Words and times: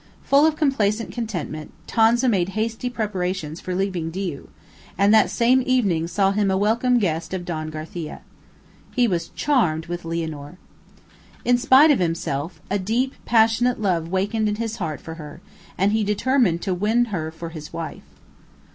Full 0.23 0.47
of 0.47 0.55
complacent 0.55 1.11
contentment, 1.11 1.71
Tonza 1.85 2.27
made 2.27 2.49
hasty 2.57 2.89
preparations 2.89 3.59
for 3.61 3.75
leaving 3.75 4.09
Diu, 4.11 4.47
and 4.97 5.13
that 5.13 5.29
same 5.29 5.61
evening 5.63 6.07
saw 6.07 6.31
him 6.31 6.49
a 6.49 6.57
welcome 6.57 6.97
guest 6.97 7.35
of 7.35 7.45
Don 7.45 7.69
Garcia. 7.69 8.21
He 8.95 9.07
was 9.07 9.27
charmed 9.35 9.85
with 9.85 10.01
Lianor. 10.01 10.57
In 11.45 11.59
spite 11.59 11.91
of 11.91 11.99
himself, 11.99 12.59
a 12.71 12.79
deep 12.79 13.13
passionate 13.25 13.79
love 13.79 14.07
wakened 14.07 14.49
in 14.49 14.55
his 14.55 14.77
heart 14.77 14.99
for 15.01 15.13
her, 15.21 15.39
and 15.77 15.91
he 15.91 16.03
determined 16.03 16.63
to 16.63 16.73
win 16.73 17.05
her 17.13 17.29
for 17.29 17.49
his 17.49 17.71
wife. 17.71 18.01